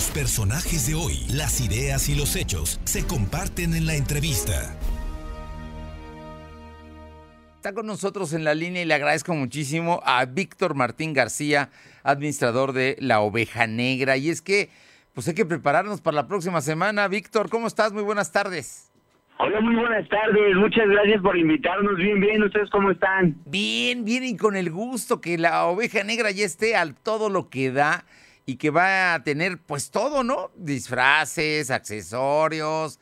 [0.00, 4.74] Los personajes de hoy, las ideas y los hechos se comparten en la entrevista.
[7.56, 11.68] Está con nosotros en la línea y le agradezco muchísimo a Víctor Martín García,
[12.02, 14.16] administrador de La Oveja Negra.
[14.16, 14.70] Y es que,
[15.12, 17.06] pues hay que prepararnos para la próxima semana.
[17.06, 17.92] Víctor, ¿cómo estás?
[17.92, 18.90] Muy buenas tardes.
[19.38, 20.56] Hola, muy buenas tardes.
[20.56, 21.96] Muchas gracias por invitarnos.
[21.96, 22.42] Bien, bien.
[22.42, 23.36] ¿Ustedes cómo están?
[23.44, 27.50] Bien, bien y con el gusto que la Oveja Negra ya esté al todo lo
[27.50, 28.06] que da
[28.50, 30.50] y que va a tener pues todo, ¿no?
[30.56, 32.98] Disfraces, accesorios,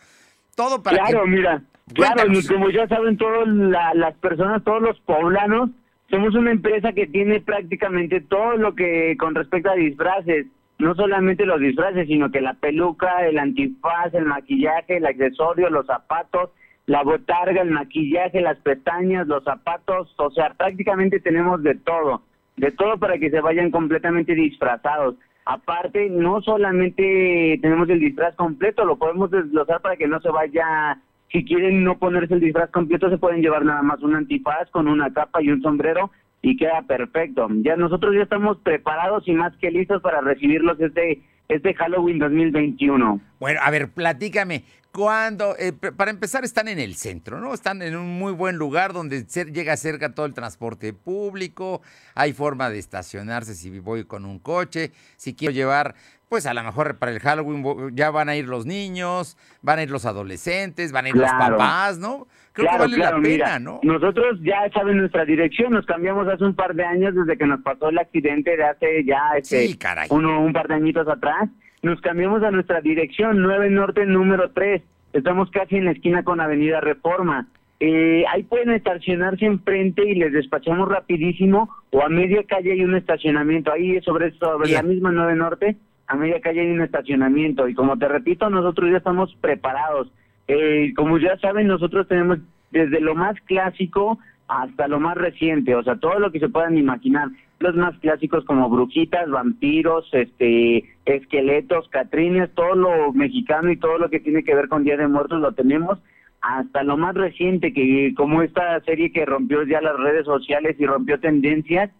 [0.54, 1.30] todo para claro, que...
[1.30, 1.62] mira.
[1.94, 3.48] Claro, como ya saben todas
[3.94, 5.70] las personas, todos los poblanos,
[6.10, 10.44] somos una empresa que tiene prácticamente todo lo que con respecto a disfraces,
[10.78, 15.86] no solamente los disfraces, sino que la peluca, el antifaz, el maquillaje, el accesorio, los
[15.86, 16.50] zapatos,
[16.84, 22.20] la botarga, el maquillaje, las pestañas, los zapatos, o sea, prácticamente tenemos de todo,
[22.58, 25.14] de todo para que se vayan completamente disfrazados.
[25.50, 31.00] Aparte, no solamente tenemos el disfraz completo, lo podemos desglosar para que no se vaya
[31.32, 34.88] si quieren no ponerse el disfraz completo, se pueden llevar nada más un antifaz con
[34.88, 36.10] una capa y un sombrero
[36.42, 37.48] y queda perfecto.
[37.62, 43.20] Ya nosotros ya estamos preparados y más que listos para recibirlos este este Halloween 2021.
[43.40, 45.56] Bueno, a ver, platícame, ¿cuándo?
[45.58, 47.54] Eh, para empezar, están en el centro, ¿no?
[47.54, 51.80] Están en un muy buen lugar donde llega cerca todo el transporte público,
[52.14, 55.94] hay forma de estacionarse si voy con un coche, si quiero llevar
[56.28, 59.82] pues a lo mejor para el Halloween ya van a ir los niños, van a
[59.82, 62.26] ir los adolescentes, van a ir los papás, ¿no?
[62.52, 63.80] Creo que vale la pena, ¿no?
[63.82, 67.60] Nosotros ya saben nuestra dirección, nos cambiamos hace un par de años desde que nos
[67.62, 69.76] pasó el accidente de hace ya este,
[70.10, 71.48] Uno, un par de añitos atrás.
[71.82, 74.82] Nos cambiamos a nuestra dirección, 9 Norte número 3.
[75.12, 77.46] Estamos casi en la esquina con Avenida Reforma.
[77.80, 82.96] Eh, ahí pueden estacionarse enfrente y les despachamos rapidísimo o a media calle hay un
[82.96, 85.76] estacionamiento ahí sobre, sobre la misma 9 Norte
[86.08, 90.10] a media calle hay un estacionamiento y como te repito, nosotros ya estamos preparados.
[90.48, 92.38] Eh, como ya saben, nosotros tenemos
[92.70, 94.18] desde lo más clásico
[94.48, 97.28] hasta lo más reciente, o sea, todo lo que se puedan imaginar.
[97.60, 104.08] Los más clásicos como brujitas, vampiros, este, esqueletos, catrines, todo lo mexicano y todo lo
[104.08, 105.98] que tiene que ver con Día de Muertos lo tenemos
[106.40, 110.86] hasta lo más reciente que como esta serie que rompió ya las redes sociales y
[110.86, 111.90] rompió tendencias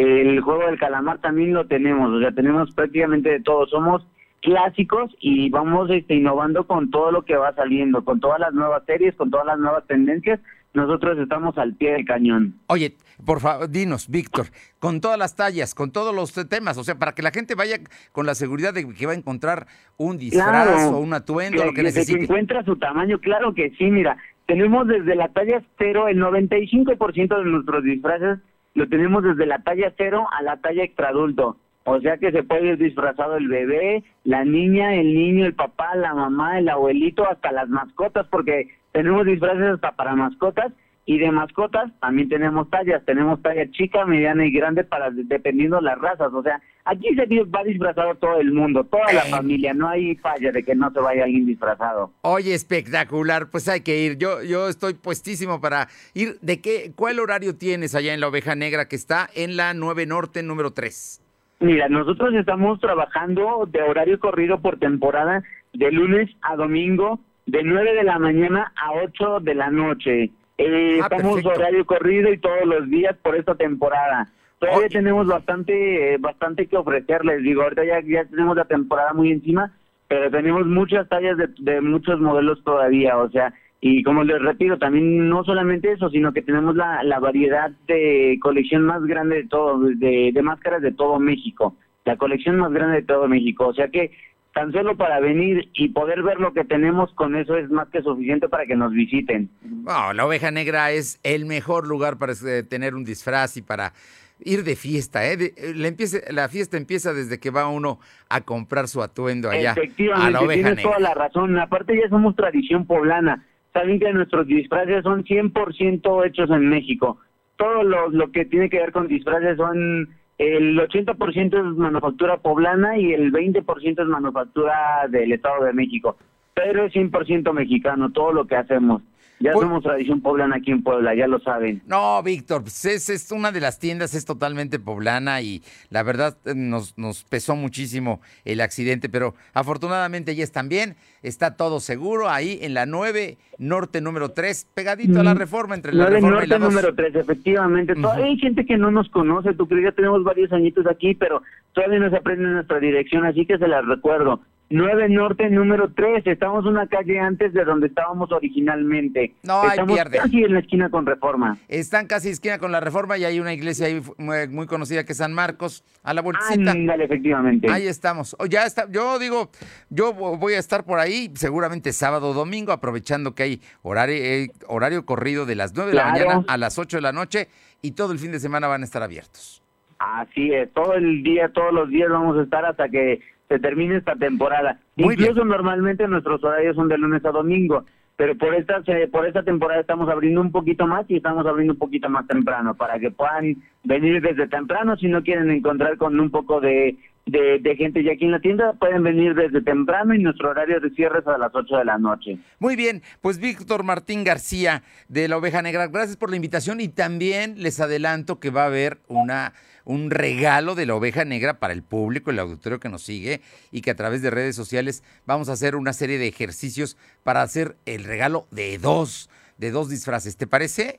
[0.00, 3.66] el juego del calamar también lo tenemos, o sea, tenemos prácticamente de todo.
[3.66, 4.06] Somos
[4.42, 8.82] clásicos y vamos este, innovando con todo lo que va saliendo, con todas las nuevas
[8.86, 10.40] series, con todas las nuevas tendencias.
[10.74, 12.54] Nosotros estamos al pie del cañón.
[12.66, 14.46] Oye, por favor, dinos, Víctor,
[14.78, 17.78] con todas las tallas, con todos los temas, o sea, para que la gente vaya
[18.12, 21.82] con la seguridad de que va a encontrar un disfraz o un atuendo, lo que,
[21.82, 22.18] necesite.
[22.18, 27.38] Que encuentra su tamaño, claro que sí, mira, tenemos desde la talla cero, el 95%
[27.38, 28.38] de nuestros disfraces
[28.76, 31.56] lo tenemos desde la talla cero a la talla extra adulto.
[31.84, 35.94] O sea que se puede ir disfrazado el bebé, la niña, el niño, el papá,
[35.94, 40.72] la mamá, el abuelito, hasta las mascotas, porque tenemos disfraces hasta para mascotas
[41.06, 45.96] y de mascotas también tenemos tallas, tenemos talla chica, mediana y grande para dependiendo las
[45.98, 50.16] razas, o sea, aquí se va disfrazado todo el mundo, toda la familia, no hay
[50.16, 52.10] falla de que no se vaya alguien disfrazado.
[52.22, 54.18] Oye, espectacular, pues hay que ir.
[54.18, 56.38] Yo yo estoy puestísimo para ir.
[56.42, 60.06] ¿De qué cuál horario tienes allá en la Oveja Negra que está en la 9
[60.06, 61.22] Norte número 3?
[61.60, 67.94] Mira, nosotros estamos trabajando de horario corrido por temporada de lunes a domingo de 9
[67.94, 70.30] de la mañana a 8 de la noche.
[70.58, 74.28] Eh, ah, estamos horario corrido y todos los días por esta temporada.
[74.58, 77.42] Todavía tenemos bastante eh, bastante que ofrecerles.
[77.42, 79.72] Digo, ahorita ya, ya tenemos la temporada muy encima,
[80.08, 83.18] pero tenemos muchas tallas de, de muchos modelos todavía.
[83.18, 87.18] O sea, y como les repito, también no solamente eso, sino que tenemos la, la
[87.18, 91.76] variedad de colección más grande de todo, de, de máscaras de todo México.
[92.06, 93.66] La colección más grande de todo México.
[93.66, 94.12] O sea que
[94.56, 98.00] tan solo para venir y poder ver lo que tenemos con eso es más que
[98.00, 99.50] suficiente para que nos visiten.
[99.84, 103.92] la oveja negra es el mejor lugar para eh, tener un disfraz y para
[104.40, 105.52] ir de fiesta, ¿eh?
[105.54, 105.92] eh la,
[106.32, 108.00] la fiesta empieza desde que va uno
[108.30, 109.72] a comprar su atuendo allá.
[109.72, 111.58] Efectivamente, a la oveja tienes toda la razón.
[111.58, 113.44] Aparte ya somos tradición poblana.
[113.74, 117.18] Saben que nuestros disfraces son 100% hechos en México.
[117.56, 122.98] Todo lo, lo que tiene que ver con disfraces son el 80% es manufactura poblana
[122.98, 126.16] y el 20% es manufactura del Estado de México.
[126.54, 129.02] Pero es 100% mexicano todo lo que hacemos.
[129.38, 131.82] Ya pues somos tradición poblana aquí en Puebla, ya lo saben.
[131.86, 136.38] No, Víctor, pues es, es, una de las tiendas, es totalmente poblana y la verdad
[136.46, 142.30] eh, nos, nos pesó muchísimo el accidente, pero afortunadamente ya están bien, está todo seguro
[142.30, 146.44] ahí en la 9 Norte número 3, pegadito a la mm, reforma entre la reforma
[146.44, 147.94] y la número 3, efectivamente.
[148.14, 151.42] Hay gente que no nos conoce, tú crees, ya tenemos varios añitos aquí, pero
[151.72, 154.40] todavía no se aprende nuestra dirección, así que se las recuerdo.
[154.68, 156.26] 9 Norte número 3.
[156.26, 159.34] Estamos una calle antes de donde estábamos originalmente.
[159.44, 160.18] No, Estamos pierde.
[160.18, 161.56] casi en la esquina con Reforma.
[161.68, 165.18] Están casi esquina con la Reforma y hay una iglesia ahí muy, conocida que es
[165.18, 166.72] San Marcos, a la vueltecita.
[166.72, 167.70] Ándale, efectivamente.
[167.70, 168.36] Ahí estamos.
[168.48, 169.50] ya está, yo digo,
[169.88, 174.50] yo voy a estar por ahí seguramente sábado o domingo, aprovechando que hay horario, eh,
[174.66, 177.48] horario corrido de las 9 de la mañana a las 8 de la noche
[177.82, 179.62] y todo el fin de semana van a estar abiertos.
[179.98, 183.96] Así es, todo el día, todos los días vamos a estar hasta que se termine
[183.96, 184.78] esta temporada.
[184.96, 187.84] Incluso normalmente nuestros horarios son de lunes a domingo,
[188.16, 191.78] pero por esta por esta temporada estamos abriendo un poquito más y estamos abriendo un
[191.78, 196.30] poquito más temprano para que puedan venir desde temprano si no quieren encontrar con un
[196.30, 196.96] poco de,
[197.26, 200.90] de, gente ya aquí en la tienda, pueden venir desde temprano y nuestro horario de
[200.90, 202.38] cierre es a las 8 de la noche.
[202.60, 206.88] Muy bien, pues Víctor Martín García de la Oveja Negra, gracias por la invitación y
[206.88, 209.52] también les adelanto que va a haber una
[209.84, 213.40] un regalo de la oveja negra para el público, el auditorio que nos sigue
[213.70, 217.42] y que a través de redes sociales vamos a hacer una serie de ejercicios para
[217.42, 220.36] hacer el regalo de dos, de dos disfraces.
[220.36, 220.98] ¿Te parece?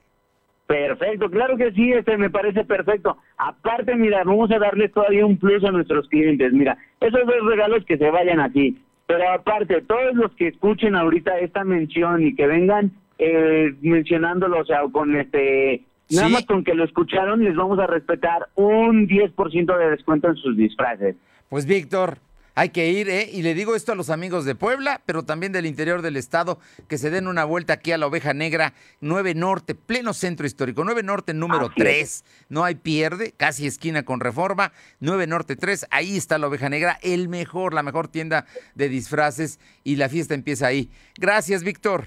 [0.67, 3.17] Perfecto, claro que sí, este me parece perfecto.
[3.37, 6.51] Aparte, mira, vamos a darle todavía un plus a nuestros clientes.
[6.51, 8.77] Mira, esos dos regalos que se vayan así.
[9.05, 14.65] Pero aparte, todos los que escuchen ahorita esta mención y que vengan eh, mencionándolo, o
[14.65, 19.77] sea, con este Nada más con que lo escucharon, les vamos a respetar un 10%
[19.77, 21.15] de descuento en sus disfraces.
[21.49, 22.19] Pues Víctor,
[22.57, 23.29] hay que ir, ¿eh?
[23.31, 26.57] Y le digo esto a los amigos de Puebla, pero también del interior del estado,
[26.89, 30.83] que se den una vuelta aquí a la Oveja Negra, 9 Norte, pleno centro histórico,
[30.83, 34.71] 9 Norte número 3, no hay pierde, casi esquina con reforma,
[35.01, 39.59] 9 Norte 3, ahí está la Oveja Negra, el mejor, la mejor tienda de disfraces
[39.83, 40.89] y la fiesta empieza ahí.
[41.19, 42.05] Gracias, Víctor.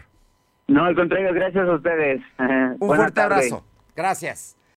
[0.67, 2.23] No, al contrario, gracias a ustedes.
[2.81, 3.65] Un fuerte abrazo.
[3.95, 4.57] Gracias.